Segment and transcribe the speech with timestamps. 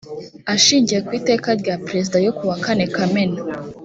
[0.53, 3.39] ashingiye ku iteka rya perezida ryokuwa kane kamena